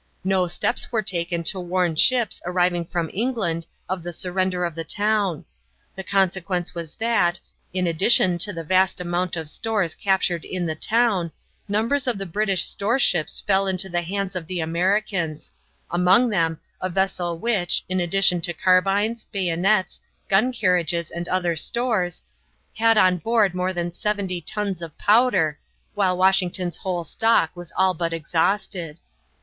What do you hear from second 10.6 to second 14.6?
the town, numbers of the British storeships fell into the hands of the